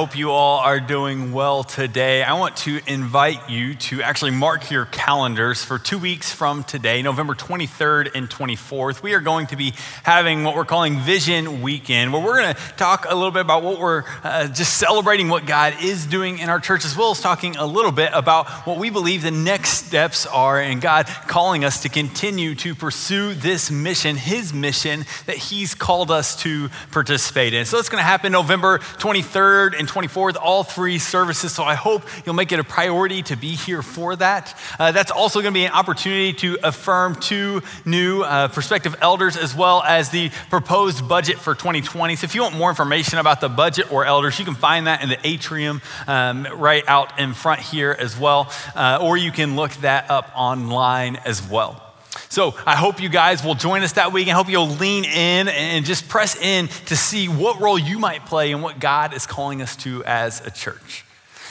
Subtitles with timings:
[0.00, 2.22] Hope you all are doing well today.
[2.22, 7.02] I want to invite you to actually mark your calendars for two weeks from today,
[7.02, 9.02] November 23rd and 24th.
[9.02, 12.60] We are going to be having what we're calling Vision Weekend, where we're going to
[12.78, 16.48] talk a little bit about what we're uh, just celebrating what God is doing in
[16.48, 19.84] our church, as well as talking a little bit about what we believe the next
[19.84, 25.36] steps are and God calling us to continue to pursue this mission, His mission that
[25.36, 27.66] He's called us to participate in.
[27.66, 29.60] So it's going to happen November 23rd.
[29.60, 31.52] 23rd and 24th, all three services.
[31.52, 34.58] So I hope you'll make it a priority to be here for that.
[34.78, 39.36] Uh, that's also going to be an opportunity to affirm two new uh, prospective elders
[39.36, 42.16] as well as the proposed budget for 2020.
[42.16, 45.02] So if you want more information about the budget or elders, you can find that
[45.02, 48.52] in the atrium um, right out in front here as well.
[48.74, 51.89] Uh, or you can look that up online as well.
[52.30, 55.48] So I hope you guys will join us that week and hope you'll lean in
[55.48, 59.26] and just press in to see what role you might play and what God is
[59.26, 61.04] calling us to as a church.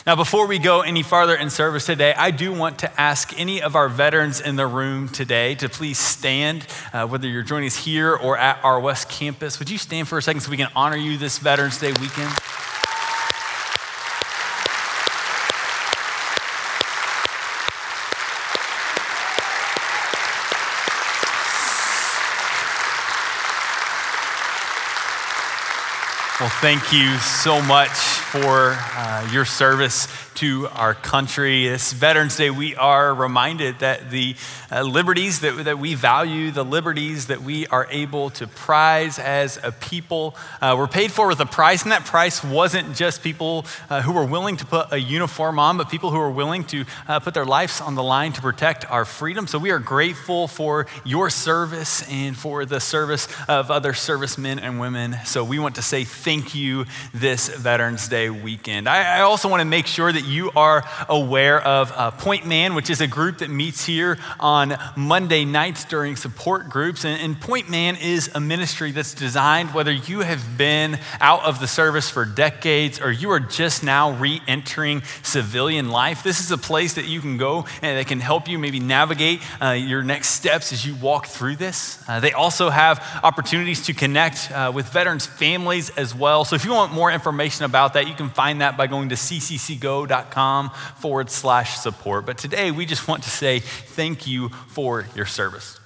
[0.08, 3.62] Now, before we go any farther in service today, I do want to ask any
[3.62, 7.76] of our veterans in the room today to please stand, uh, whether you're joining us
[7.76, 9.60] here or at our West Campus.
[9.60, 12.32] Would you stand for a second so we can honor you this Veterans Day weekend?
[26.40, 27.90] Well, thank you so much
[28.32, 31.68] for uh, your service to our country.
[31.68, 34.36] This Veterans Day, we are reminded that the
[34.72, 39.58] uh, liberties that, that we value, the liberties that we are able to prize as
[39.64, 41.82] a people, uh, were paid for with a price.
[41.82, 45.78] And that price wasn't just people uh, who were willing to put a uniform on,
[45.78, 48.90] but people who were willing to uh, put their lives on the line to protect
[48.92, 49.48] our freedom.
[49.48, 54.80] So we are grateful for your service and for the service of other servicemen and
[54.80, 55.16] women.
[55.26, 58.90] So we want to say thank you this Veterans Day weekend.
[58.90, 62.76] I, I also want to make sure that you are aware of uh, Point Man,
[62.76, 67.06] which is a group that meets here on Monday nights during support groups.
[67.06, 71.62] And, and Point Man is a ministry that's designed, whether you have been out of
[71.62, 76.52] the service for decades or you are just now re entering civilian life, this is
[76.52, 80.04] a place that you can go and that can help you maybe navigate uh, your
[80.04, 82.04] next steps as you walk through this.
[82.08, 86.44] Uh, they also have opportunities to connect uh, with veterans' families as well.
[86.44, 89.16] So if you want more information about that, you can find that by going to
[89.16, 92.26] cccgo.com com forward slash support.
[92.26, 95.80] But today we just want to say thank you for your service.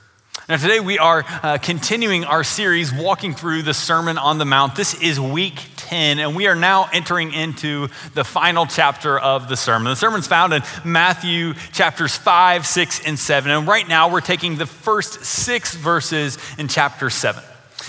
[0.50, 4.76] Now, today we are uh, continuing our series walking through the Sermon on the Mount.
[4.76, 9.56] This is week 10, and we are now entering into the final chapter of the
[9.56, 9.86] sermon.
[9.86, 13.52] The sermon's found in Matthew chapters 5, 6, and 7.
[13.52, 17.42] And right now we're taking the first six verses in chapter 7.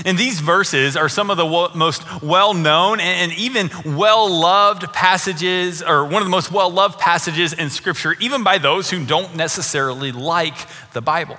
[0.05, 5.83] And these verses are some of the most well known and even well loved passages,
[5.83, 9.35] or one of the most well loved passages in Scripture, even by those who don't
[9.37, 10.57] necessarily like
[10.93, 11.39] the Bible.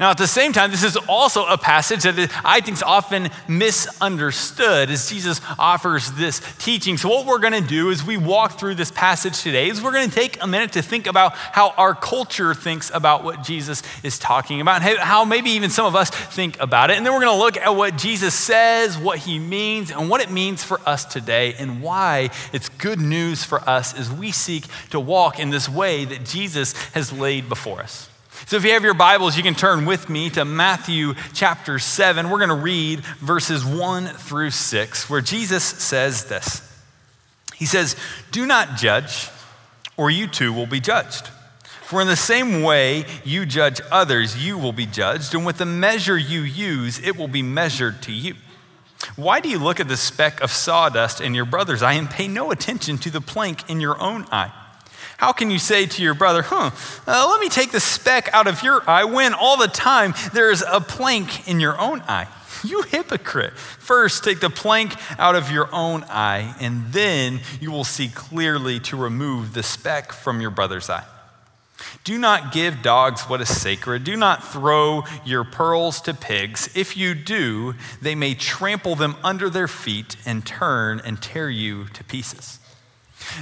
[0.00, 3.28] Now, at the same time, this is also a passage that I think is often
[3.46, 6.96] misunderstood as Jesus offers this teaching.
[6.96, 9.92] So, what we're going to do as we walk through this passage today is we're
[9.92, 13.82] going to take a minute to think about how our culture thinks about what Jesus
[14.02, 16.96] is talking about, how maybe even some of us think about it.
[16.96, 20.22] And then we're going to look at what Jesus says, what he means, and what
[20.22, 24.64] it means for us today, and why it's good news for us as we seek
[24.90, 28.08] to walk in this way that Jesus has laid before us.
[28.46, 32.28] So, if you have your Bibles, you can turn with me to Matthew chapter 7.
[32.28, 36.60] We're going to read verses 1 through 6, where Jesus says this
[37.54, 37.94] He says,
[38.32, 39.28] Do not judge,
[39.96, 41.28] or you too will be judged.
[41.82, 45.66] For in the same way you judge others, you will be judged, and with the
[45.66, 48.34] measure you use, it will be measured to you.
[49.14, 52.26] Why do you look at the speck of sawdust in your brother's eye and pay
[52.26, 54.52] no attention to the plank in your own eye?
[55.22, 56.72] How can you say to your brother, huh,
[57.06, 60.50] uh, let me take the speck out of your eye when all the time there
[60.50, 62.26] is a plank in your own eye?
[62.64, 63.54] You hypocrite.
[63.54, 68.78] First, take the plank out of your own eye, and then you will see clearly
[68.80, 71.04] to remove the speck from your brother's eye.
[72.04, 74.04] Do not give dogs what is sacred.
[74.04, 76.68] Do not throw your pearls to pigs.
[76.76, 81.86] If you do, they may trample them under their feet and turn and tear you
[81.86, 82.60] to pieces.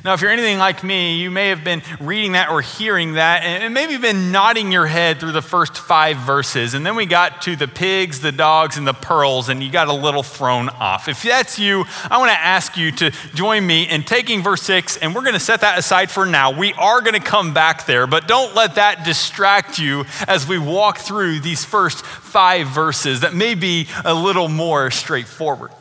[0.05, 3.43] Now, if you're anything like me, you may have been reading that or hearing that,
[3.43, 6.75] and maybe been nodding your head through the first five verses.
[6.75, 9.89] And then we got to the pigs, the dogs, and the pearls, and you got
[9.89, 11.09] a little thrown off.
[11.09, 14.97] If that's you, I want to ask you to join me in taking verse six,
[14.97, 16.57] and we're going to set that aside for now.
[16.57, 20.59] We are going to come back there, but don't let that distract you as we
[20.59, 25.73] walk through these first five verses that may be a little more straightforward.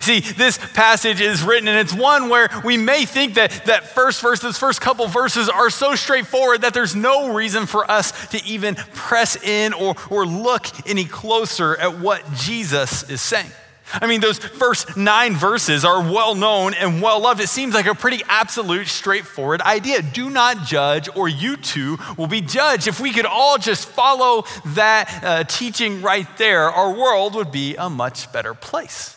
[0.00, 4.20] See, this passage is written, and it's one where we may think that that first
[4.20, 8.44] verse, those first couple verses are so straightforward that there's no reason for us to
[8.44, 13.50] even press in or, or look any closer at what Jesus is saying.
[13.92, 17.40] I mean, those first nine verses are well known and well loved.
[17.40, 20.02] It seems like a pretty absolute, straightforward idea.
[20.02, 22.88] Do not judge, or you too will be judged.
[22.88, 24.44] If we could all just follow
[24.74, 29.15] that uh, teaching right there, our world would be a much better place.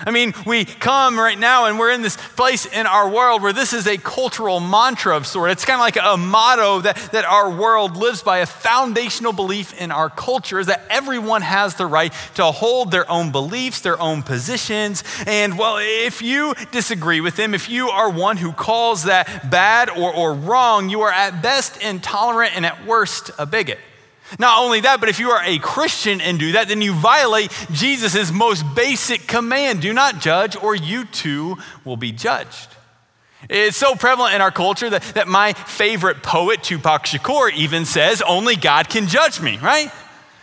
[0.00, 3.52] I mean, we come right now and we're in this place in our world where
[3.52, 5.50] this is a cultural mantra of sort.
[5.50, 9.80] It's kind of like a motto that, that our world lives by, a foundational belief
[9.80, 13.98] in our culture is that everyone has the right to hold their own beliefs, their
[13.98, 15.02] own positions.
[15.26, 19.88] And well, if you disagree with them, if you are one who calls that bad
[19.88, 23.78] or, or wrong, you are at best intolerant and at worst a bigot.
[24.38, 27.50] Not only that, but if you are a Christian and do that, then you violate
[27.72, 32.68] Jesus' most basic command do not judge, or you too will be judged.
[33.48, 38.22] It's so prevalent in our culture that, that my favorite poet, Tupac Shakur, even says,
[38.22, 39.90] Only God can judge me, right?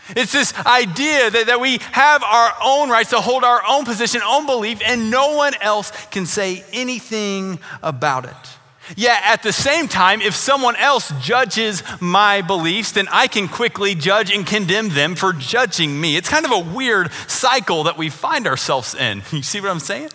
[0.10, 4.22] It's this idea that, that we have our own rights to hold our own position,
[4.26, 8.58] own belief, and no one else can say anything about it.
[8.96, 13.96] Yet at the same time, if someone else judges my beliefs, then I can quickly
[13.96, 16.18] judge and condemn them for judging me.
[16.18, 19.22] It's kind of a weird cycle that we find ourselves in.
[19.34, 20.10] You see what I'm saying?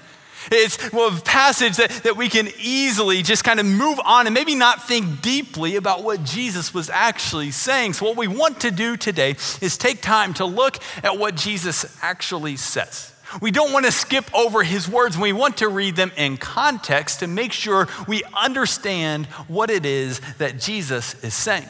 [0.50, 4.54] It's a passage that, that we can easily just kind of move on and maybe
[4.54, 7.94] not think deeply about what Jesus was actually saying.
[7.94, 11.98] So, what we want to do today is take time to look at what Jesus
[12.00, 13.07] actually says.
[13.40, 15.18] We don't want to skip over his words.
[15.18, 20.20] We want to read them in context to make sure we understand what it is
[20.38, 21.68] that Jesus is saying.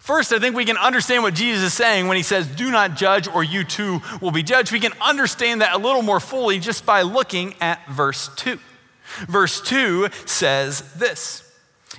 [0.00, 2.96] First, I think we can understand what Jesus is saying when he says, Do not
[2.96, 4.72] judge, or you too will be judged.
[4.72, 8.58] We can understand that a little more fully just by looking at verse 2.
[9.26, 11.47] Verse 2 says this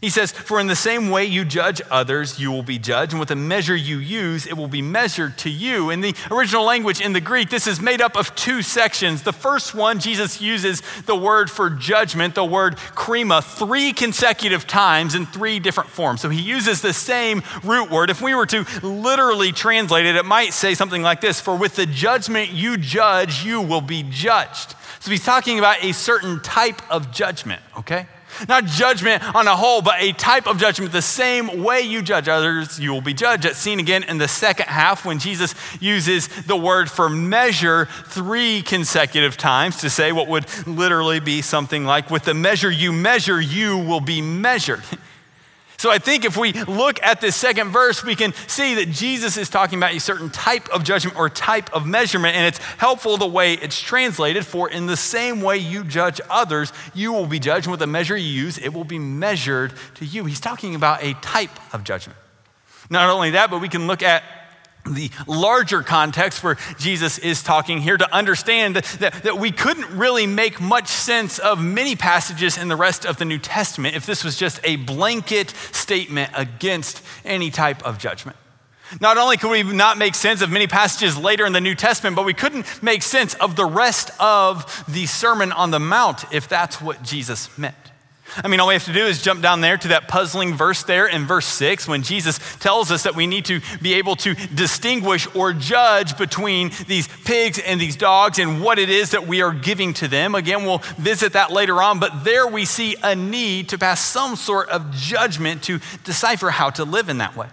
[0.02, 3.20] he says, For in the same way you judge others, you will be judged, and
[3.20, 5.90] with the measure you use, it will be measured to you.
[5.90, 9.24] In the original language, in the Greek, this is made up of two sections.
[9.24, 15.16] The first one, Jesus uses the word for judgment, the word krima, three consecutive times
[15.16, 16.22] in three different forms.
[16.22, 18.10] So he uses the same root word.
[18.10, 21.76] If we were to literally translate it, it might say something like this For with
[21.76, 24.76] the judgment you judge, you will be judged.
[25.00, 28.08] So he's talking about a certain type of judgment, okay?
[28.48, 30.92] Not judgment on a whole, but a type of judgment.
[30.92, 33.44] The same way you judge others, you will be judged.
[33.44, 38.62] That's seen again in the second half when Jesus uses the word for measure three
[38.62, 43.42] consecutive times to say what would literally be something like, with the measure you measure,
[43.42, 44.84] you will be measured.
[45.80, 49.38] So I think if we look at this second verse, we can see that Jesus
[49.38, 53.16] is talking about a certain type of judgment or type of measurement, and it's helpful
[53.16, 54.46] the way it's translated.
[54.46, 57.68] For in the same way you judge others, you will be judged.
[57.68, 60.26] And with the measure you use, it will be measured to you.
[60.26, 62.20] He's talking about a type of judgment.
[62.90, 64.24] Not only that, but we can look at
[64.86, 70.26] the larger context where Jesus is talking here to understand that, that we couldn't really
[70.26, 74.24] make much sense of many passages in the rest of the New Testament if this
[74.24, 78.38] was just a blanket statement against any type of judgment.
[79.00, 82.16] Not only could we not make sense of many passages later in the New Testament,
[82.16, 86.48] but we couldn't make sense of the rest of the Sermon on the Mount if
[86.48, 87.76] that's what Jesus meant.
[88.38, 90.84] I mean, all we have to do is jump down there to that puzzling verse
[90.84, 94.34] there in verse 6 when Jesus tells us that we need to be able to
[94.34, 99.42] distinguish or judge between these pigs and these dogs and what it is that we
[99.42, 100.36] are giving to them.
[100.36, 104.36] Again, we'll visit that later on, but there we see a need to pass some
[104.36, 107.48] sort of judgment to decipher how to live in that way.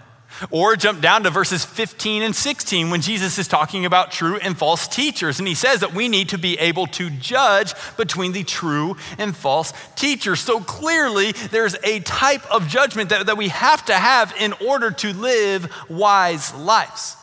[0.51, 4.57] Or jump down to verses 15 and 16 when Jesus is talking about true and
[4.57, 5.39] false teachers.
[5.39, 9.35] And he says that we need to be able to judge between the true and
[9.35, 10.39] false teachers.
[10.39, 14.91] So clearly, there's a type of judgment that, that we have to have in order
[14.91, 17.15] to live wise lives.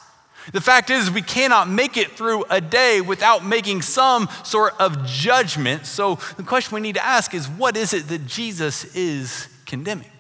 [0.53, 5.07] The fact is, we cannot make it through a day without making some sort of
[5.07, 5.87] judgment.
[5.87, 10.11] So the question we need to ask is what is it that Jesus is condemning?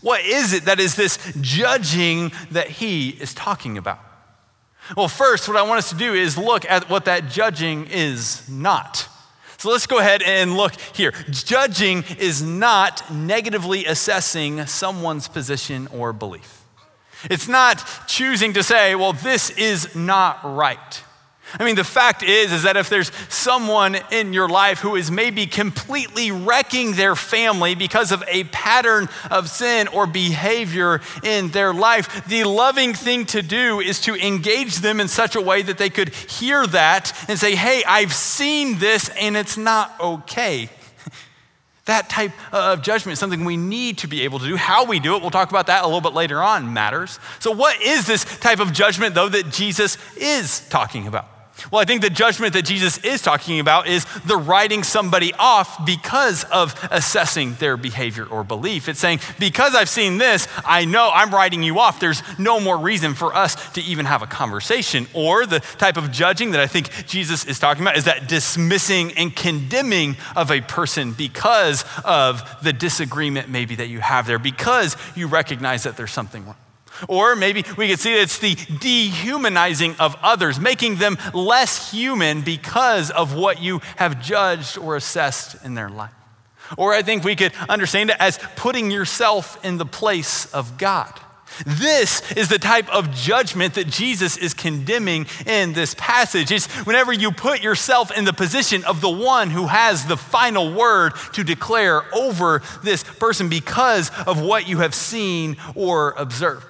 [0.00, 4.00] What is it that is this judging that he is talking about?
[4.96, 8.48] Well, first, what I want us to do is look at what that judging is
[8.48, 9.08] not.
[9.58, 11.12] So let's go ahead and look here.
[11.30, 16.62] Judging is not negatively assessing someone's position or belief.
[17.24, 21.02] It's not choosing to say, well, this is not right.
[21.58, 25.10] I mean, the fact is, is that if there's someone in your life who is
[25.10, 31.72] maybe completely wrecking their family because of a pattern of sin or behavior in their
[31.72, 35.78] life, the loving thing to do is to engage them in such a way that
[35.78, 40.68] they could hear that and say, hey, I've seen this and it's not okay.
[41.86, 44.56] That type of judgment is something we need to be able to do.
[44.56, 47.18] How we do it, we'll talk about that a little bit later on, matters.
[47.38, 51.37] So, what is this type of judgment, though, that Jesus is talking about?
[51.70, 55.84] Well, I think the judgment that Jesus is talking about is the writing somebody off
[55.84, 58.88] because of assessing their behavior or belief.
[58.88, 62.00] It's saying, because I've seen this, I know I'm writing you off.
[62.00, 65.06] There's no more reason for us to even have a conversation.
[65.14, 69.12] Or the type of judging that I think Jesus is talking about is that dismissing
[69.12, 74.96] and condemning of a person because of the disagreement maybe that you have there, because
[75.14, 76.56] you recognize that there's something wrong.
[77.06, 82.42] Or maybe we could see that it's the dehumanizing of others, making them less human
[82.42, 86.10] because of what you have judged or assessed in their life.
[86.76, 91.18] Or I think we could understand it as putting yourself in the place of God.
[91.66, 96.52] This is the type of judgment that Jesus is condemning in this passage.
[96.52, 100.72] It's whenever you put yourself in the position of the one who has the final
[100.72, 106.66] word to declare over this person because of what you have seen or observed.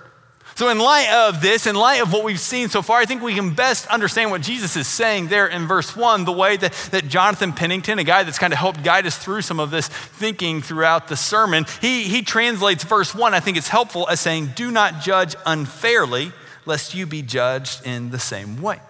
[0.59, 3.23] So, in light of this, in light of what we've seen so far, I think
[3.23, 6.73] we can best understand what Jesus is saying there in verse one, the way that,
[6.91, 9.87] that Jonathan Pennington, a guy that's kind of helped guide us through some of this
[9.87, 14.51] thinking throughout the sermon, he, he translates verse one, I think it's helpful, as saying,
[14.57, 16.33] Do not judge unfairly,
[16.67, 18.81] lest you be judged in the same way.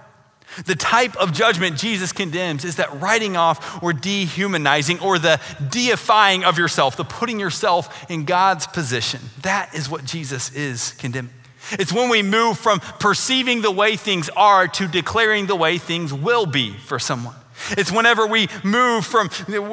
[0.65, 6.45] The type of judgment Jesus condemns is that writing off or dehumanizing or the deifying
[6.45, 9.21] of yourself, the putting yourself in God's position.
[9.43, 11.35] That is what Jesus is condemning.
[11.73, 16.13] It's when we move from perceiving the way things are to declaring the way things
[16.13, 17.35] will be for someone.
[17.71, 19.31] It's whenever we move from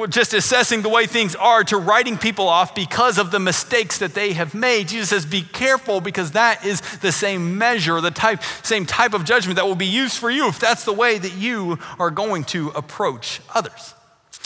[0.08, 4.14] just assessing the way things are to writing people off because of the mistakes that
[4.14, 4.88] they have made.
[4.88, 9.24] Jesus says, Be careful because that is the same measure, the type, same type of
[9.24, 12.44] judgment that will be used for you if that's the way that you are going
[12.44, 13.94] to approach others.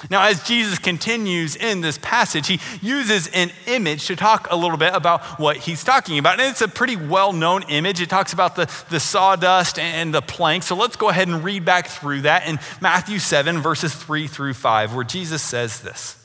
[0.09, 4.78] Now, as Jesus continues in this passage, he uses an image to talk a little
[4.78, 6.40] bit about what he's talking about.
[6.40, 8.00] And it's a pretty well known image.
[8.00, 10.62] It talks about the, the sawdust and the plank.
[10.62, 14.54] So let's go ahead and read back through that in Matthew 7, verses 3 through
[14.54, 16.16] 5, where Jesus says this.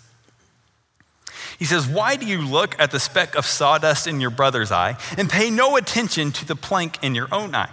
[1.58, 4.98] He says, Why do you look at the speck of sawdust in your brother's eye
[5.18, 7.70] and pay no attention to the plank in your own eye?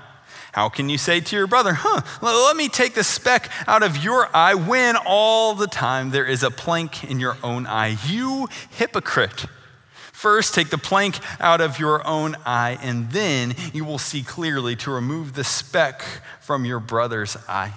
[0.53, 4.05] How can you say to your brother, huh, let me take the speck out of
[4.05, 7.97] your eye when all the time there is a plank in your own eye?
[8.07, 9.47] You hypocrite.
[10.13, 14.77] First, take the plank out of your own eye, and then you will see clearly
[14.77, 16.05] to remove the speck
[16.41, 17.73] from your brother's eye.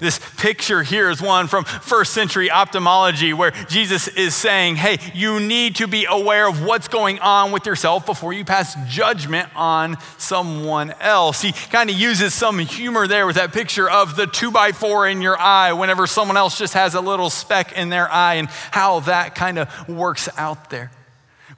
[0.00, 5.40] This picture here is one from first century ophthalmology where Jesus is saying, hey, you
[5.40, 9.96] need to be aware of what's going on with yourself before you pass judgment on
[10.18, 11.40] someone else.
[11.40, 15.06] He kind of uses some humor there with that picture of the two by four
[15.08, 18.48] in your eye whenever someone else just has a little speck in their eye and
[18.70, 20.90] how that kind of works out there.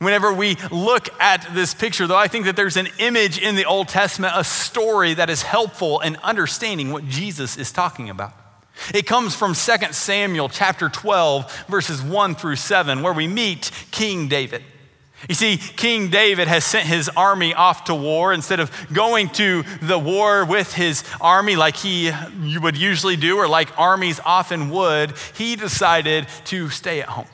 [0.01, 3.67] Whenever we look at this picture, though, I think that there's an image in the
[3.67, 8.33] Old Testament, a story that is helpful in understanding what Jesus is talking about.
[8.95, 14.27] It comes from 2 Samuel chapter 12, verses 1 through 7, where we meet King
[14.27, 14.65] David.
[15.29, 18.33] You see, King David has sent his army off to war.
[18.33, 22.11] Instead of going to the war with his army like he
[22.59, 27.27] would usually do, or like armies often would, he decided to stay at home.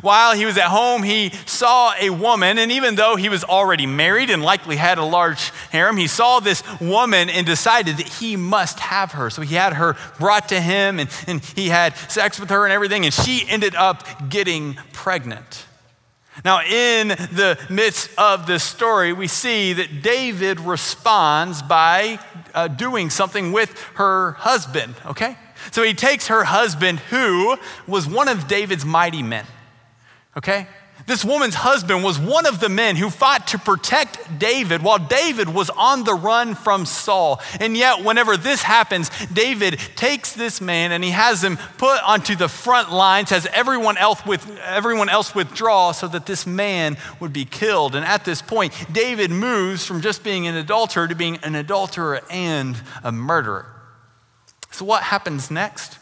[0.00, 3.86] While he was at home, he saw a woman, and even though he was already
[3.86, 8.36] married and likely had a large harem, he saw this woman and decided that he
[8.36, 9.30] must have her.
[9.30, 12.72] So he had her brought to him, and, and he had sex with her and
[12.72, 15.64] everything, and she ended up getting pregnant.
[16.44, 22.20] Now, in the midst of this story, we see that David responds by
[22.54, 25.36] uh, doing something with her husband, okay?
[25.72, 27.56] So he takes her husband, who
[27.88, 29.46] was one of David's mighty men
[30.38, 30.66] okay?
[31.06, 35.48] This woman's husband was one of the men who fought to protect David while David
[35.48, 37.40] was on the run from Saul.
[37.60, 42.36] And yet, whenever this happens, David takes this man and he has him put onto
[42.36, 47.32] the front lines, has everyone else, with, everyone else withdraw so that this man would
[47.32, 47.94] be killed.
[47.94, 52.20] And at this point, David moves from just being an adulterer to being an adulterer
[52.28, 53.66] and a murderer.
[54.72, 55.97] So, what happens next?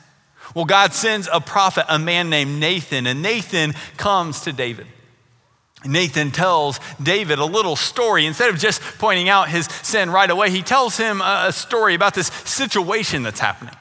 [0.55, 4.87] Well, God sends a prophet, a man named Nathan, and Nathan comes to David.
[5.85, 8.27] Nathan tells David a little story.
[8.27, 12.15] Instead of just pointing out his sin right away, he tells him a story about
[12.15, 13.75] this situation that's happening.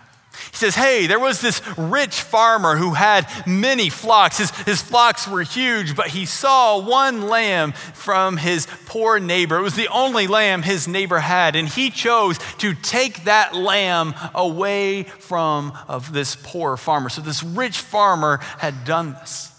[0.56, 4.38] He says, Hey, there was this rich farmer who had many flocks.
[4.38, 9.58] His, his flocks were huge, but he saw one lamb from his poor neighbor.
[9.58, 14.16] It was the only lamb his neighbor had, and he chose to take that lamb
[14.34, 17.10] away from of this poor farmer.
[17.10, 19.55] So this rich farmer had done this.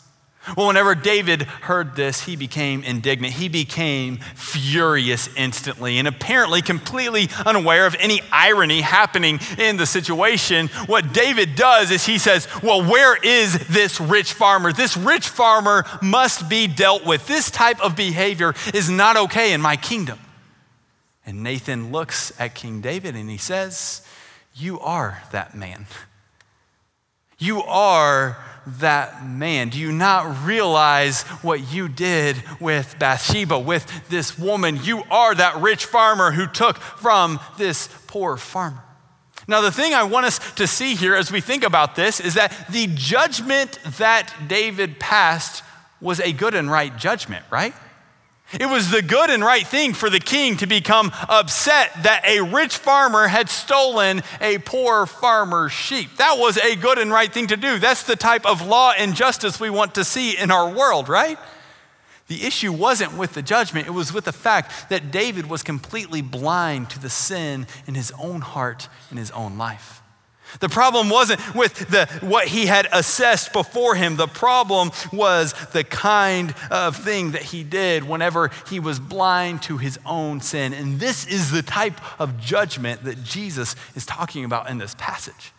[0.54, 3.34] Well, whenever David heard this, he became indignant.
[3.34, 10.68] He became furious instantly and apparently completely unaware of any irony happening in the situation.
[10.86, 14.72] What David does is he says, Well, where is this rich farmer?
[14.72, 17.26] This rich farmer must be dealt with.
[17.26, 20.18] This type of behavior is not okay in my kingdom.
[21.24, 24.06] And Nathan looks at King David and he says,
[24.54, 25.86] You are that man.
[27.38, 29.68] You are that man?
[29.68, 34.80] Do you not realize what you did with Bathsheba, with this woman?
[34.82, 38.82] You are that rich farmer who took from this poor farmer.
[39.48, 42.34] Now, the thing I want us to see here as we think about this is
[42.34, 45.62] that the judgment that David passed
[46.00, 47.74] was a good and right judgment, right?
[48.52, 52.42] It was the good and right thing for the king to become upset that a
[52.42, 56.16] rich farmer had stolen a poor farmer's sheep.
[56.18, 57.80] That was a good and right thing to do.
[57.80, 61.38] That's the type of law and justice we want to see in our world, right?
[62.28, 66.22] The issue wasn't with the judgment, it was with the fact that David was completely
[66.22, 69.95] blind to the sin in his own heart and his own life.
[70.60, 74.16] The problem wasn't with the, what he had assessed before him.
[74.16, 79.78] The problem was the kind of thing that he did whenever he was blind to
[79.78, 80.72] his own sin.
[80.72, 85.52] And this is the type of judgment that Jesus is talking about in this passage.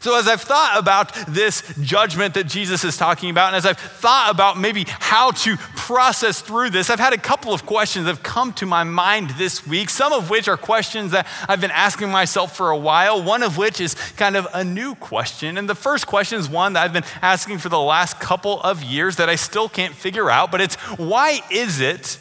[0.00, 3.78] So, as I've thought about this judgment that Jesus is talking about, and as I've
[3.78, 5.56] thought about maybe how to
[5.88, 9.30] process through this, I've had a couple of questions that have come to my mind
[9.38, 13.22] this week, some of which are questions that I've been asking myself for a while,
[13.22, 15.56] one of which is kind of a new question.
[15.56, 18.82] And the first question is one that I've been asking for the last couple of
[18.82, 22.18] years that I still can't figure out, but it's why is it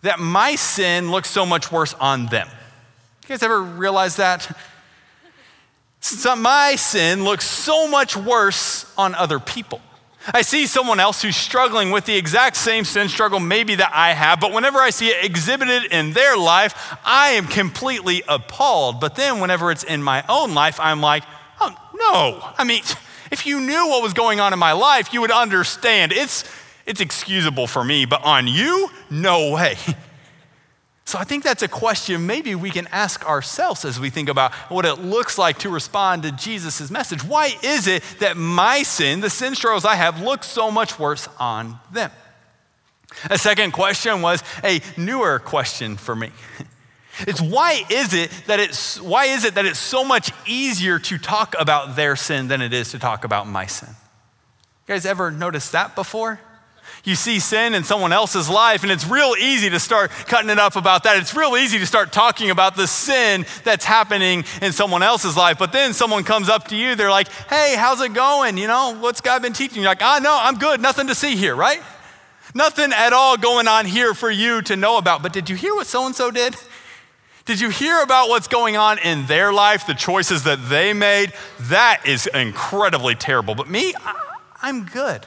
[0.00, 2.48] that my sin looks so much worse on them?
[3.24, 4.50] You guys ever realize that?
[6.00, 9.82] So my sin looks so much worse on other people.
[10.32, 14.12] I see someone else who's struggling with the exact same sin struggle, maybe that I
[14.12, 19.00] have, but whenever I see it exhibited in their life, I am completely appalled.
[19.00, 21.24] But then whenever it's in my own life, I'm like,
[21.60, 22.52] oh, no.
[22.56, 22.82] I mean,
[23.30, 26.12] if you knew what was going on in my life, you would understand.
[26.12, 26.44] It's,
[26.86, 29.76] it's excusable for me, but on you, no way.
[31.06, 34.54] So I think that's a question maybe we can ask ourselves as we think about
[34.70, 37.22] what it looks like to respond to Jesus' message.
[37.22, 41.28] Why is it that my sin, the sin struggles I have, look so much worse
[41.38, 42.10] on them?
[43.30, 46.30] A second question was a newer question for me.
[47.20, 51.16] It's why is it that it's why is it that it's so much easier to
[51.16, 53.90] talk about their sin than it is to talk about my sin?
[53.90, 56.40] You guys ever noticed that before?
[57.04, 60.58] You see sin in someone else's life, and it's real easy to start cutting it
[60.58, 61.18] up about that.
[61.18, 65.58] It's real easy to start talking about the sin that's happening in someone else's life.
[65.58, 68.56] But then someone comes up to you, they're like, hey, how's it going?
[68.56, 69.82] You know, what's God been teaching?
[69.82, 70.80] You're like, ah, no, I'm good.
[70.80, 71.82] Nothing to see here, right?
[72.54, 75.22] Nothing at all going on here for you to know about.
[75.22, 76.56] But did you hear what so and so did?
[77.44, 81.34] Did you hear about what's going on in their life, the choices that they made?
[81.60, 83.54] That is incredibly terrible.
[83.54, 83.92] But me,
[84.62, 85.26] I'm good.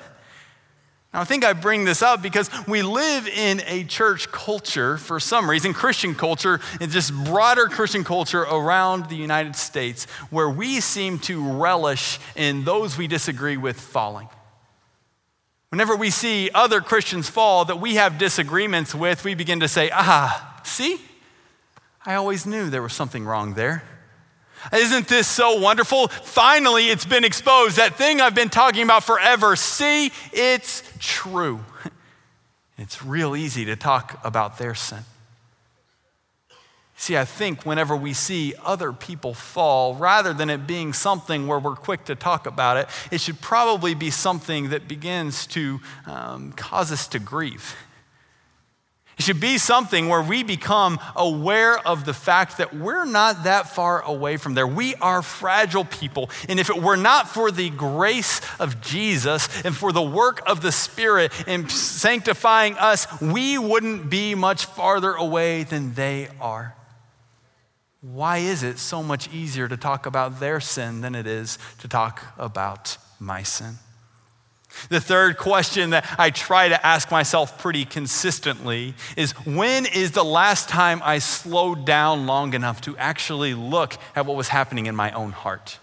[1.14, 5.20] Now, I think I bring this up because we live in a church culture for
[5.20, 10.82] some reason, Christian culture, and just broader Christian culture around the United States, where we
[10.82, 14.28] seem to relish in those we disagree with falling.
[15.70, 19.90] Whenever we see other Christians fall that we have disagreements with, we begin to say,
[19.94, 21.00] ah, see?
[22.06, 23.84] I always knew there was something wrong there.
[24.74, 26.08] Isn't this so wonderful?
[26.08, 27.78] Finally, it's been exposed.
[27.78, 29.56] That thing I've been talking about forever.
[29.56, 31.62] See, it's true.
[32.80, 35.04] It's real easy to talk about their sin.
[37.00, 41.60] See, I think whenever we see other people fall, rather than it being something where
[41.60, 46.52] we're quick to talk about it, it should probably be something that begins to um,
[46.54, 47.76] cause us to grieve.
[49.18, 53.68] It should be something where we become aware of the fact that we're not that
[53.74, 54.68] far away from there.
[54.68, 56.30] We are fragile people.
[56.48, 60.62] And if it were not for the grace of Jesus and for the work of
[60.62, 66.76] the Spirit in sanctifying us, we wouldn't be much farther away than they are.
[68.02, 71.88] Why is it so much easier to talk about their sin than it is to
[71.88, 73.80] talk about my sin?
[74.90, 80.24] The third question that I try to ask myself pretty consistently is when is the
[80.24, 84.96] last time I slowed down long enough to actually look at what was happening in
[84.96, 85.80] my own heart?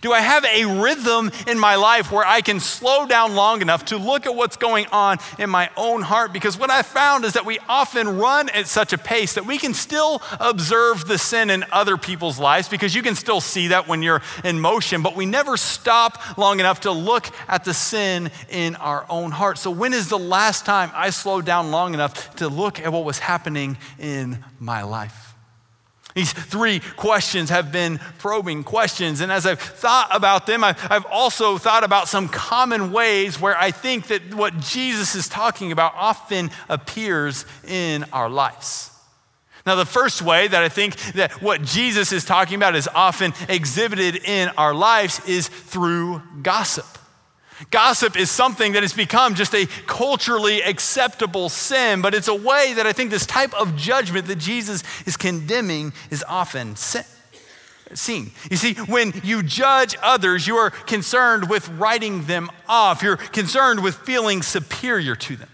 [0.00, 3.86] Do I have a rhythm in my life where I can slow down long enough
[3.86, 6.32] to look at what's going on in my own heart?
[6.32, 9.58] Because what I found is that we often run at such a pace that we
[9.58, 13.88] can still observe the sin in other people's lives because you can still see that
[13.88, 18.30] when you're in motion, but we never stop long enough to look at the sin
[18.48, 19.58] in our own heart.
[19.58, 23.04] So, when is the last time I slowed down long enough to look at what
[23.04, 25.34] was happening in my life?
[26.14, 29.20] These three questions have been probing questions.
[29.20, 33.70] And as I've thought about them, I've also thought about some common ways where I
[33.70, 38.90] think that what Jesus is talking about often appears in our lives.
[39.66, 43.34] Now, the first way that I think that what Jesus is talking about is often
[43.48, 46.86] exhibited in our lives is through gossip.
[47.70, 52.72] Gossip is something that has become just a culturally acceptable sin, but it's a way
[52.74, 58.30] that I think this type of judgment that Jesus is condemning is often seen.
[58.50, 63.02] You see, when you judge others, you are concerned with writing them off.
[63.02, 65.48] You're concerned with feeling superior to them.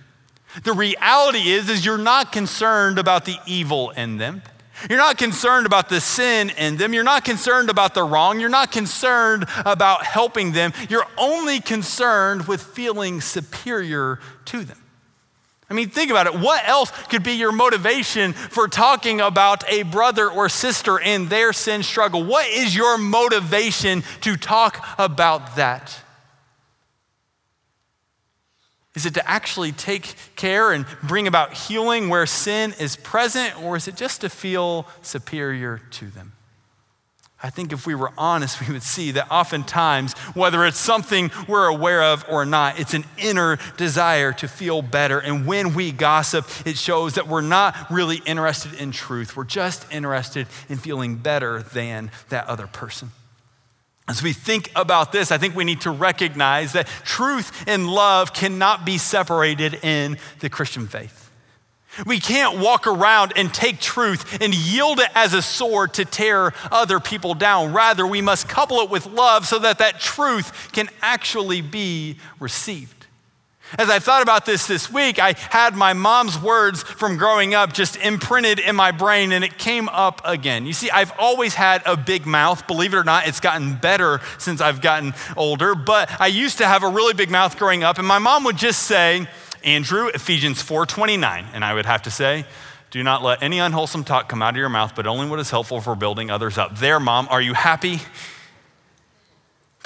[0.63, 4.43] The reality is, is you're not concerned about the evil in them.
[4.89, 6.93] You're not concerned about the sin in them.
[6.93, 8.41] You're not concerned about the wrong.
[8.41, 10.73] You're not concerned about helping them.
[10.89, 14.79] You're only concerned with feeling superior to them.
[15.69, 16.39] I mean, think about it.
[16.39, 21.53] What else could be your motivation for talking about a brother or sister in their
[21.53, 22.23] sin struggle?
[22.23, 26.03] What is your motivation to talk about that?
[28.97, 33.77] Is it to actually take care and bring about healing where sin is present, or
[33.77, 36.33] is it just to feel superior to them?
[37.43, 41.67] I think if we were honest, we would see that oftentimes, whether it's something we're
[41.67, 45.19] aware of or not, it's an inner desire to feel better.
[45.19, 49.37] And when we gossip, it shows that we're not really interested in truth.
[49.37, 53.11] We're just interested in feeling better than that other person.
[54.09, 58.33] As we think about this, I think we need to recognize that truth and love
[58.33, 61.31] cannot be separated in the Christian faith.
[62.05, 66.53] We can't walk around and take truth and yield it as a sword to tear
[66.71, 67.73] other people down.
[67.73, 72.96] Rather, we must couple it with love so that that truth can actually be received.
[73.79, 77.73] As I thought about this this week, I had my mom's words from growing up
[77.73, 80.67] just imprinted in my brain and it came up again.
[80.67, 82.67] You see, I've always had a big mouth.
[82.69, 86.67] Believe it or not, it's gotten better since I've gotten older, but I used to
[86.67, 89.27] have a really big mouth growing up and my mom would just say,
[89.65, 92.47] "Andrew, Ephesians 4:29." And I would have to say,
[92.93, 95.51] "Do not let any unwholesome talk come out of your mouth, but only what is
[95.51, 98.01] helpful for building others up." There, mom, are you happy?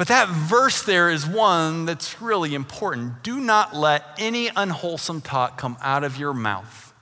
[0.00, 3.22] But that verse there is one that's really important.
[3.22, 6.94] Do not let any unwholesome talk come out of your mouth,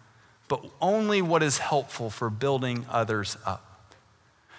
[0.49, 3.95] but only what is helpful for building others up.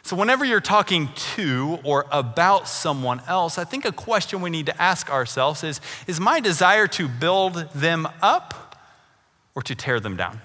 [0.03, 4.67] So, whenever you're talking to or about someone else, I think a question we need
[4.67, 8.77] to ask ourselves is Is my desire to build them up
[9.53, 10.39] or to tear them down?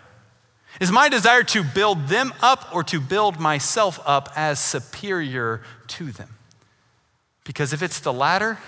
[0.81, 6.11] Is my desire to build them up or to build myself up as superior to
[6.11, 6.31] them?
[7.45, 8.59] Because if it's the latter,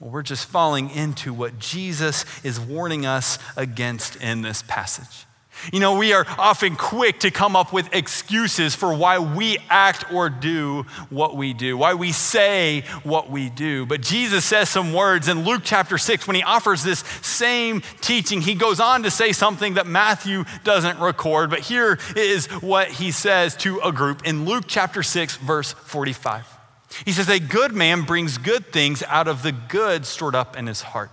[0.00, 5.26] well, we're just falling into what Jesus is warning us against in this passage.
[5.72, 10.12] You know, we are often quick to come up with excuses for why we act
[10.12, 13.84] or do what we do, why we say what we do.
[13.84, 18.40] But Jesus says some words in Luke chapter 6 when he offers this same teaching.
[18.40, 23.10] He goes on to say something that Matthew doesn't record, but here is what he
[23.10, 26.57] says to a group in Luke chapter 6, verse 45.
[27.04, 30.66] He says, A good man brings good things out of the good stored up in
[30.66, 31.10] his heart.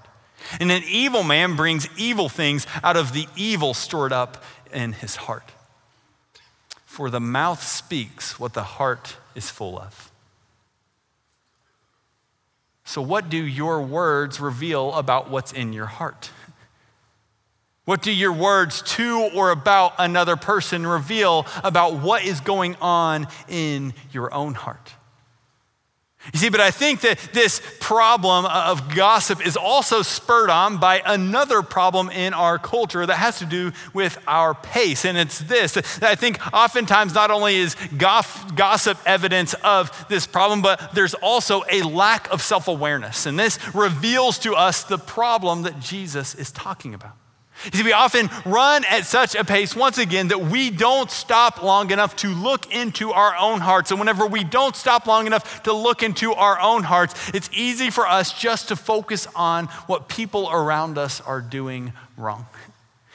[0.60, 5.16] And an evil man brings evil things out of the evil stored up in his
[5.16, 5.52] heart.
[6.86, 10.12] For the mouth speaks what the heart is full of.
[12.86, 16.30] So, what do your words reveal about what's in your heart?
[17.86, 23.28] What do your words to or about another person reveal about what is going on
[23.48, 24.94] in your own heart?
[26.34, 31.02] You see, but I think that this problem of gossip is also spurred on by
[31.06, 35.06] another problem in our culture that has to do with our pace.
[35.06, 40.94] And it's this I think oftentimes not only is gossip evidence of this problem, but
[40.94, 43.26] there's also a lack of self awareness.
[43.26, 47.16] And this reveals to us the problem that Jesus is talking about.
[47.64, 51.64] You see, we often run at such a pace, once again, that we don't stop
[51.64, 53.92] long enough to look into our own hearts.
[53.92, 57.90] And whenever we don't stop long enough to look into our own hearts, it's easy
[57.90, 62.46] for us just to focus on what people around us are doing wrong.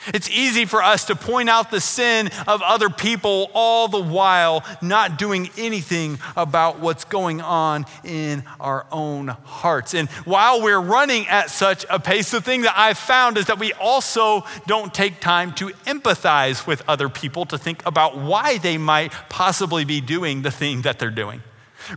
[0.08, 4.64] It's easy for us to point out the sin of other people all the while
[4.80, 9.94] not doing anything about what's going on in our own hearts.
[9.94, 13.58] And while we're running at such a pace, the thing that I've found is that
[13.58, 18.78] we also don't take time to empathize with other people to think about why they
[18.78, 21.42] might possibly be doing the thing that they're doing.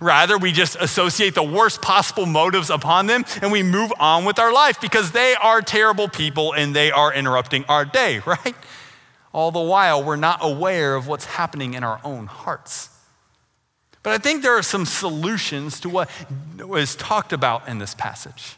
[0.02, 4.40] Rather, we just associate the worst possible motives upon them and we move on with
[4.40, 8.56] our life because they are terrible people and they are interrupting our day, right?
[9.34, 12.90] All the while, we're not aware of what's happening in our own hearts.
[14.04, 16.10] But I think there are some solutions to what
[16.60, 18.58] was talked about in this passage.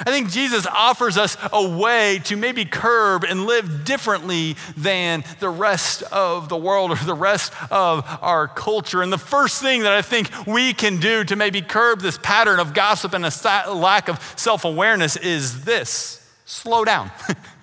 [0.00, 5.50] I think Jesus offers us a way to maybe curb and live differently than the
[5.50, 9.02] rest of the world or the rest of our culture.
[9.02, 12.58] And the first thing that I think we can do to maybe curb this pattern
[12.58, 17.10] of gossip and a lack of self awareness is this slow down.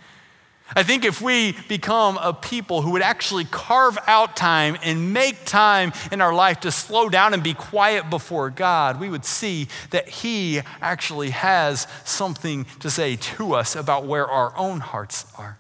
[0.76, 5.46] I think if we become a people who would actually carve out time and make
[5.46, 9.68] time in our life to slow down and be quiet before God, we would see
[9.90, 15.58] that He actually has something to say to us about where our own hearts are.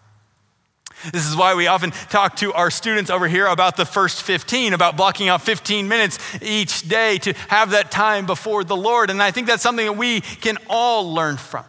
[1.13, 4.73] This is why we often talk to our students over here about the first 15,
[4.73, 9.09] about blocking out 15 minutes each day to have that time before the Lord.
[9.09, 11.63] And I think that's something that we can all learn from.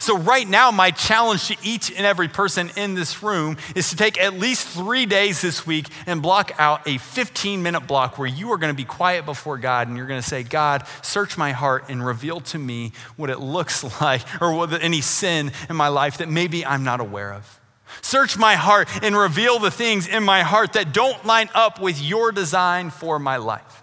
[0.00, 3.96] So, right now, my challenge to each and every person in this room is to
[3.96, 8.26] take at least three days this week and block out a 15 minute block where
[8.26, 11.36] you are going to be quiet before God and you're going to say, God, search
[11.36, 15.76] my heart and reveal to me what it looks like or what, any sin in
[15.76, 17.60] my life that maybe I'm not aware of.
[18.00, 22.00] Search my heart and reveal the things in my heart that don't line up with
[22.00, 23.82] your design for my life.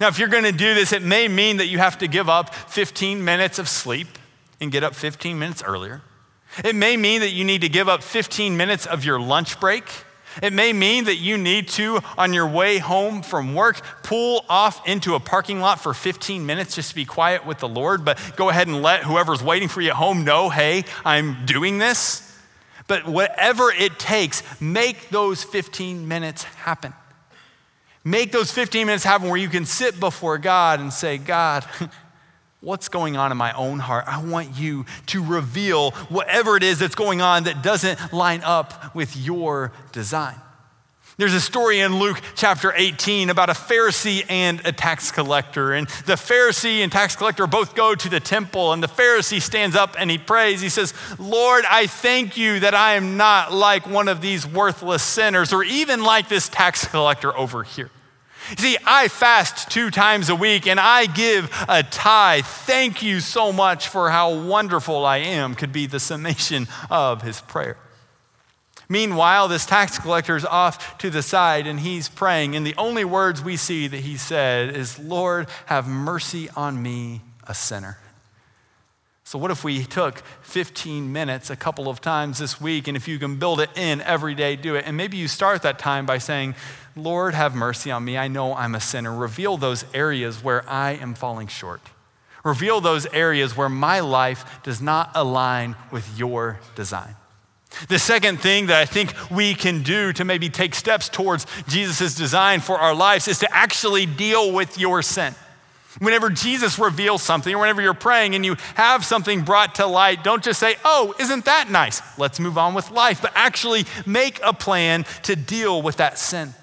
[0.00, 2.28] Now, if you're going to do this, it may mean that you have to give
[2.28, 4.08] up 15 minutes of sleep
[4.60, 6.02] and get up 15 minutes earlier.
[6.64, 9.84] It may mean that you need to give up 15 minutes of your lunch break.
[10.42, 14.86] It may mean that you need to, on your way home from work, pull off
[14.86, 18.18] into a parking lot for 15 minutes just to be quiet with the Lord, but
[18.36, 22.22] go ahead and let whoever's waiting for you at home know, hey, I'm doing this.
[22.86, 26.92] But whatever it takes, make those 15 minutes happen.
[28.04, 31.64] Make those 15 minutes happen where you can sit before God and say, God,
[32.66, 34.04] what's going on in my own heart.
[34.08, 38.92] I want you to reveal whatever it is that's going on that doesn't line up
[38.92, 40.34] with your design.
[41.16, 45.74] There's a story in Luke chapter 18 about a Pharisee and a tax collector.
[45.74, 49.76] And the Pharisee and tax collector both go to the temple, and the Pharisee stands
[49.76, 50.60] up and he prays.
[50.60, 55.04] He says, Lord, I thank you that I am not like one of these worthless
[55.04, 57.90] sinners, or even like this tax collector over here.
[58.56, 62.44] See, I fast two times a week and I give a tithe.
[62.44, 67.40] Thank you so much for how wonderful I am, could be the summation of his
[67.40, 67.76] prayer.
[68.88, 73.04] Meanwhile, this tax collector is off to the side and he's praying, and the only
[73.04, 77.98] words we see that he said is, Lord, have mercy on me, a sinner.
[79.26, 83.08] So, what if we took 15 minutes a couple of times this week, and if
[83.08, 84.84] you can build it in every day, do it.
[84.86, 86.54] And maybe you start that time by saying,
[86.94, 88.16] Lord, have mercy on me.
[88.16, 89.12] I know I'm a sinner.
[89.12, 91.80] Reveal those areas where I am falling short.
[92.44, 97.16] Reveal those areas where my life does not align with your design.
[97.88, 102.14] The second thing that I think we can do to maybe take steps towards Jesus'
[102.14, 105.34] design for our lives is to actually deal with your sin.
[105.98, 110.22] Whenever Jesus reveals something, or whenever you're praying and you have something brought to light,
[110.22, 112.02] don't just say, oh, isn't that nice?
[112.18, 116.54] Let's move on with life, but actually make a plan to deal with that sin.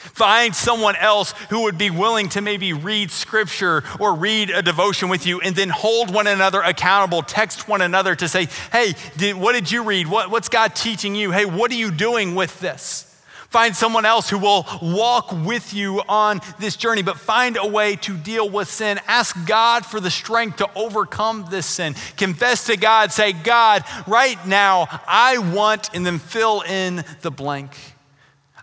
[0.00, 5.10] Find someone else who would be willing to maybe read scripture or read a devotion
[5.10, 7.22] with you and then hold one another accountable.
[7.22, 10.06] Text one another to say, hey, did, what did you read?
[10.06, 11.32] What, what's God teaching you?
[11.32, 13.09] Hey, what are you doing with this?
[13.50, 17.96] Find someone else who will walk with you on this journey, but find a way
[17.96, 19.00] to deal with sin.
[19.08, 21.96] Ask God for the strength to overcome this sin.
[22.16, 27.76] Confess to God, say, God, right now, I want, and then fill in the blank.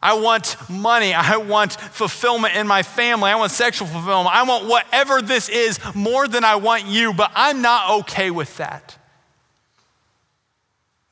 [0.02, 1.14] I want money.
[1.14, 3.30] I want fulfillment in my family.
[3.30, 4.34] I want sexual fulfillment.
[4.34, 8.56] I want whatever this is more than I want you, but I'm not okay with
[8.56, 8.98] that.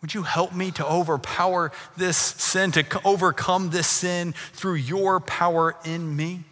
[0.06, 5.76] Would you help me to overpower this sin, to overcome this sin through your power
[5.84, 6.44] in me?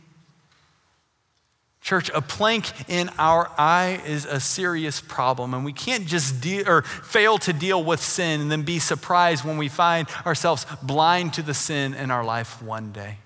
[1.80, 6.68] Church, a plank in our eye is a serious problem, and we can't just deal
[6.68, 11.36] or fail to deal with sin and then be surprised when we find ourselves blind
[11.36, 13.18] to the sin in our life one day.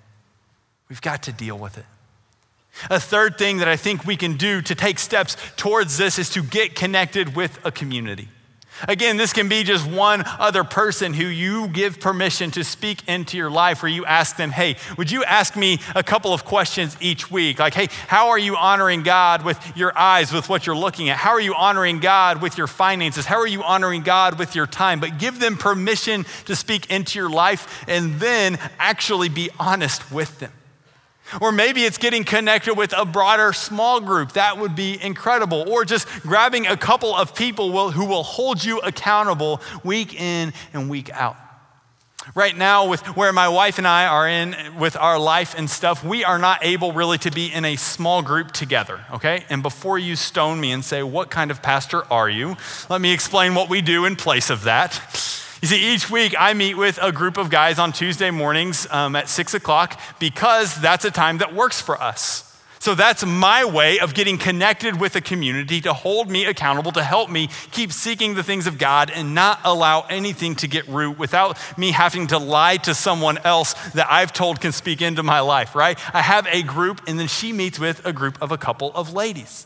[0.89, 1.85] We've got to deal with it.
[2.89, 6.29] A third thing that I think we can do to take steps towards this is
[6.31, 8.27] to get connected with a community.
[8.87, 13.37] Again, this can be just one other person who you give permission to speak into
[13.37, 16.97] your life, where you ask them, hey, would you ask me a couple of questions
[16.99, 17.59] each week?
[17.59, 21.17] Like, hey, how are you honoring God with your eyes, with what you're looking at?
[21.17, 23.25] How are you honoring God with your finances?
[23.25, 24.99] How are you honoring God with your time?
[24.99, 30.39] But give them permission to speak into your life and then actually be honest with
[30.39, 30.51] them.
[31.41, 34.33] Or maybe it's getting connected with a broader small group.
[34.33, 35.65] That would be incredible.
[35.69, 40.53] Or just grabbing a couple of people will, who will hold you accountable week in
[40.73, 41.37] and week out.
[42.35, 46.03] Right now, with where my wife and I are in with our life and stuff,
[46.03, 49.45] we are not able really to be in a small group together, okay?
[49.49, 52.57] And before you stone me and say, What kind of pastor are you?
[52.89, 55.01] Let me explain what we do in place of that.
[55.61, 59.15] You see, each week I meet with a group of guys on Tuesday mornings um,
[59.15, 62.43] at six o'clock because that's a time that works for us.
[62.77, 67.03] So that's my way of getting connected with a community to hold me accountable, to
[67.03, 71.17] help me keep seeking the things of God and not allow anything to get root
[71.17, 75.39] without me having to lie to someone else that I've told can speak into my
[75.39, 75.97] life, right?
[76.13, 79.11] I have a group, and then she meets with a group of a couple of
[79.11, 79.65] ladies.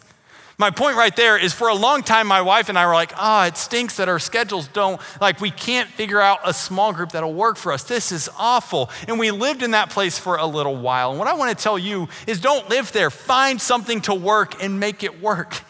[0.61, 3.13] My point right there is for a long time, my wife and I were like,
[3.15, 6.93] ah, oh, it stinks that our schedules don't, like, we can't figure out a small
[6.93, 7.81] group that'll work for us.
[7.81, 8.91] This is awful.
[9.07, 11.09] And we lived in that place for a little while.
[11.09, 13.09] And what I want to tell you is don't live there.
[13.09, 15.63] Find something to work and make it work.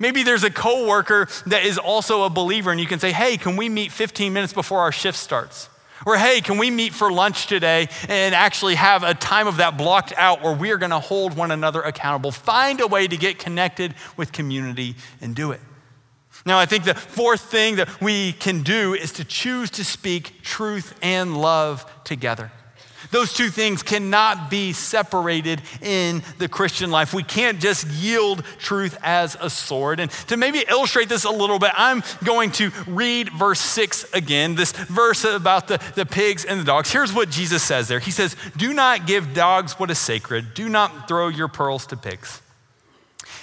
[0.00, 3.56] Maybe there's a coworker that is also a believer, and you can say, hey, can
[3.56, 5.68] we meet 15 minutes before our shift starts?
[6.06, 9.76] Or, hey, can we meet for lunch today and actually have a time of that
[9.76, 12.30] blocked out where we are going to hold one another accountable?
[12.30, 15.60] Find a way to get connected with community and do it.
[16.46, 20.42] Now, I think the fourth thing that we can do is to choose to speak
[20.42, 22.52] truth and love together.
[23.10, 27.14] Those two things cannot be separated in the Christian life.
[27.14, 30.00] We can't just yield truth as a sword.
[30.00, 34.54] And to maybe illustrate this a little bit, I'm going to read verse six again,
[34.54, 36.92] this verse about the, the pigs and the dogs.
[36.92, 40.68] Here's what Jesus says there He says, Do not give dogs what is sacred, do
[40.68, 42.42] not throw your pearls to pigs.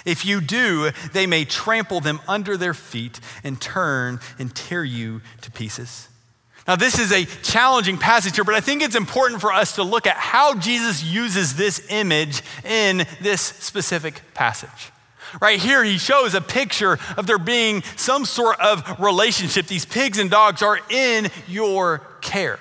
[0.04, 5.20] If you do, they may trample them under their feet and turn and tear you
[5.40, 6.08] to pieces.
[6.66, 9.84] Now, this is a challenging passage here, but I think it's important for us to
[9.84, 14.92] look at how Jesus uses this image in this specific passage.
[15.40, 19.66] Right here, he shows a picture of there being some sort of relationship.
[19.66, 22.58] These pigs and dogs are in your care.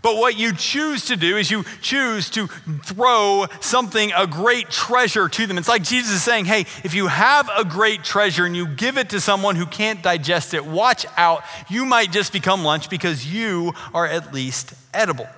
[0.00, 5.28] But what you choose to do is you choose to throw something, a great treasure
[5.28, 5.58] to them.
[5.58, 8.96] It's like Jesus is saying, hey, if you have a great treasure and you give
[8.96, 11.42] it to someone who can't digest it, watch out.
[11.68, 15.28] You might just become lunch because you are at least edible.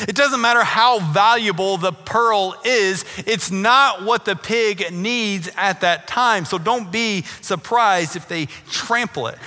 [0.00, 5.82] It doesn't matter how valuable the pearl is, it's not what the pig needs at
[5.82, 6.44] that time.
[6.44, 9.38] So don't be surprised if they trample it.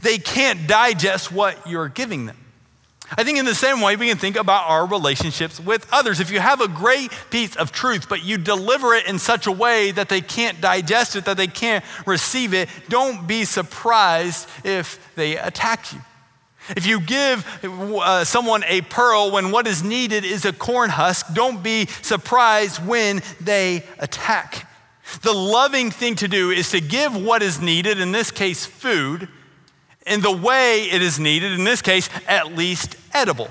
[0.00, 2.36] They can't digest what you're giving them.
[3.16, 6.20] I think in the same way, we can think about our relationships with others.
[6.20, 9.52] If you have a great piece of truth, but you deliver it in such a
[9.52, 14.98] way that they can't digest it, that they can't receive it, don't be surprised if
[15.16, 16.00] they attack you.
[16.70, 21.34] If you give uh, someone a pearl when what is needed is a corn husk,
[21.34, 24.66] don't be surprised when they attack.
[25.20, 29.28] The loving thing to do is to give what is needed, in this case, food
[30.06, 33.48] in the way it is needed, in this case, at least edible.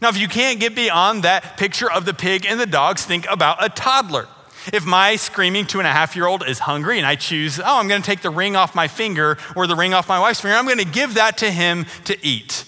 [0.00, 3.26] Now, if you can't get beyond that picture of the pig and the dogs, think
[3.30, 4.26] about a toddler.
[4.72, 7.64] If my screaming two and a half year old is hungry and I choose, oh,
[7.78, 10.40] I'm going to take the ring off my finger or the ring off my wife's
[10.40, 12.64] finger, I'm going to give that to him to eat.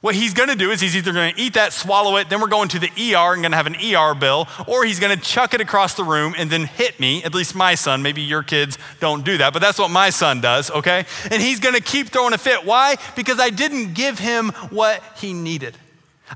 [0.00, 2.40] What he's going to do is he's either going to eat that, swallow it, then
[2.40, 5.16] we're going to the ER and going to have an ER bill, or he's going
[5.16, 7.24] to chuck it across the room and then hit me.
[7.24, 8.00] At least my son.
[8.02, 11.04] Maybe your kids don't do that, but that's what my son does, okay?
[11.30, 12.64] And he's going to keep throwing a fit.
[12.64, 12.96] Why?
[13.16, 15.76] Because I didn't give him what he needed.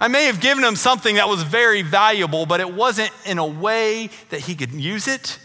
[0.01, 3.47] I may have given him something that was very valuable, but it wasn't in a
[3.47, 5.39] way that he could use it.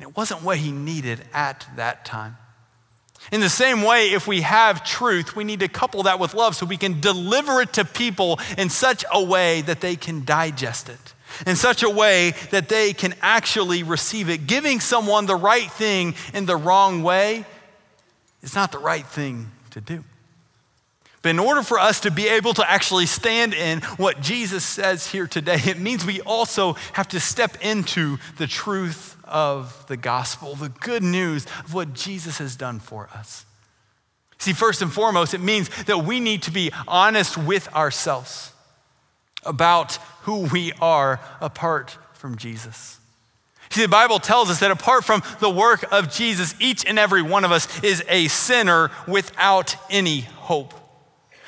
[0.00, 2.38] It wasn't what he needed at that time.
[3.32, 6.56] In the same way, if we have truth, we need to couple that with love
[6.56, 10.88] so we can deliver it to people in such a way that they can digest
[10.88, 11.14] it,
[11.46, 14.46] in such a way that they can actually receive it.
[14.46, 17.44] Giving someone the right thing in the wrong way
[18.42, 20.02] is not the right thing to do.
[21.22, 25.06] But in order for us to be able to actually stand in what Jesus says
[25.06, 30.54] here today, it means we also have to step into the truth of the gospel,
[30.54, 33.46] the good news of what Jesus has done for us.
[34.38, 38.52] See, first and foremost, it means that we need to be honest with ourselves
[39.44, 42.98] about who we are apart from Jesus.
[43.70, 47.22] See, the Bible tells us that apart from the work of Jesus, each and every
[47.22, 50.74] one of us is a sinner without any hope.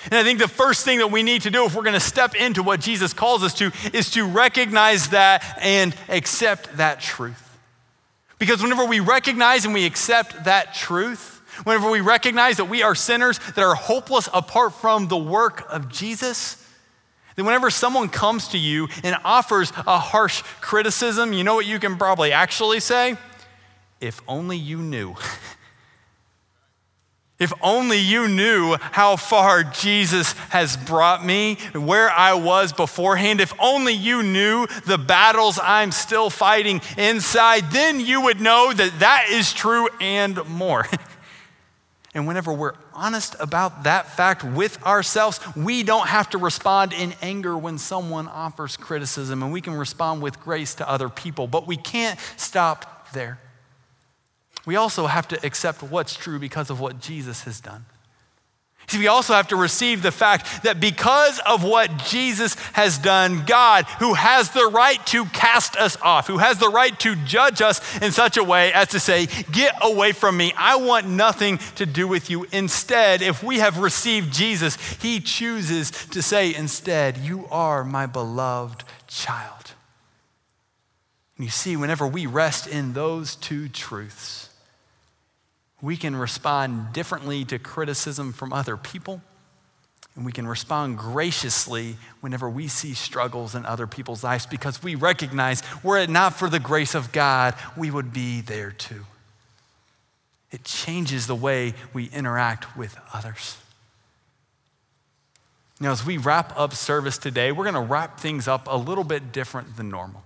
[0.04, 2.00] And I think the first thing that we need to do if we're going to
[2.00, 7.41] step into what Jesus calls us to is to recognize that and accept that truth.
[8.42, 12.92] Because whenever we recognize and we accept that truth, whenever we recognize that we are
[12.92, 16.56] sinners that are hopeless apart from the work of Jesus,
[17.36, 21.78] then, whenever someone comes to you and offers a harsh criticism, you know what you
[21.78, 23.16] can probably actually say?
[24.00, 25.14] If only you knew.
[27.38, 33.40] if only you knew how far Jesus has brought me, where I was beforehand.
[33.40, 39.00] If only you knew the battles I'm still fighting inside, then you would know that
[39.00, 40.86] that is true and more.
[42.14, 47.14] And whenever we're honest about that fact with ourselves, we don't have to respond in
[47.22, 51.46] anger when someone offers criticism, and we can respond with grace to other people.
[51.46, 53.40] But we can't stop there.
[54.64, 57.84] We also have to accept what's true because of what Jesus has done.
[58.88, 63.44] See, we also have to receive the fact that because of what Jesus has done,
[63.46, 67.62] God, who has the right to cast us off, who has the right to judge
[67.62, 71.58] us in such a way as to say, Get away from me, I want nothing
[71.76, 72.46] to do with you.
[72.52, 78.84] Instead, if we have received Jesus, He chooses to say instead, You are my beloved
[79.06, 79.72] child.
[81.36, 84.50] And you see, whenever we rest in those two truths,
[85.82, 89.20] we can respond differently to criticism from other people.
[90.14, 94.94] And we can respond graciously whenever we see struggles in other people's lives because we
[94.94, 99.06] recognize were it not for the grace of God, we would be there too.
[100.50, 103.56] It changes the way we interact with others.
[105.80, 109.02] Now, as we wrap up service today, we're going to wrap things up a little
[109.02, 110.22] bit different than normal.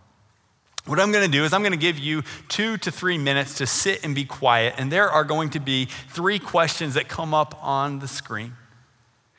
[0.87, 3.55] What I'm going to do is I'm going to give you two to three minutes
[3.55, 7.34] to sit and be quiet, and there are going to be three questions that come
[7.34, 8.53] up on the screen.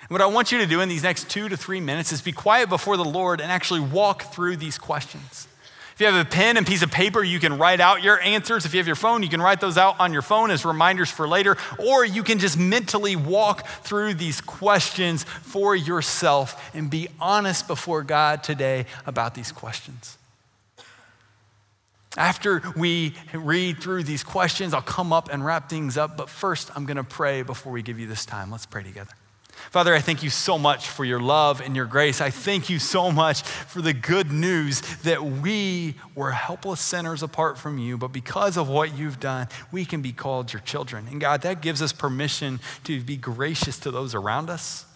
[0.02, 2.22] And what I want you to do in these next two to three minutes is
[2.22, 5.48] be quiet before the Lord and actually walk through these questions.
[5.94, 8.66] If you have a pen and piece of paper, you can write out your answers.
[8.66, 11.10] If you have your phone, you can write those out on your phone as reminders
[11.10, 17.08] for later, or you can just mentally walk through these questions for yourself and be
[17.20, 20.18] honest before God today about these questions.
[22.16, 26.18] After we read through these questions, I'll come up and wrap things up.
[26.18, 28.52] But first, I'm going to pray before we give you this time.
[28.52, 29.12] Let's pray together.
[29.72, 32.22] Father, I thank you so much for your love and your grace.
[32.22, 37.58] I thank you so much for the good news that we were helpless sinners apart
[37.58, 41.08] from you, but because of what you've done, we can be called your children.
[41.10, 44.87] And God, that gives us permission to be gracious to those around us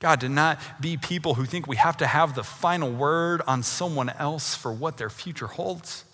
[0.00, 3.62] God, to not be people who think we have to have the final word on
[3.62, 6.04] someone else for what their future holds.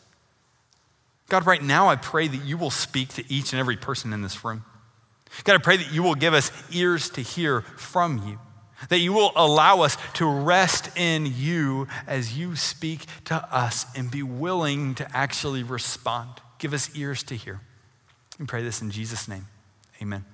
[1.29, 4.23] God, right now I pray that you will speak to each and every person in
[4.23, 4.65] this room.
[5.45, 8.39] God, I pray that you will give us ears to hear from you,
[8.89, 14.11] that you will allow us to rest in you as you speak to us and
[14.11, 16.31] be willing to actually respond.
[16.59, 17.61] Give us ears to hear.
[18.39, 19.47] We pray this in Jesus' name.
[20.01, 20.25] Amen.